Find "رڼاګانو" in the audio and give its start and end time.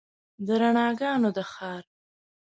0.61-1.29